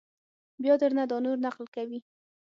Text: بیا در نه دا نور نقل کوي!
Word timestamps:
بیا 0.61 0.73
در 0.81 0.91
نه 0.97 1.05
دا 1.09 1.17
نور 1.25 1.37
نقل 1.45 1.65
کوي! 1.75 1.99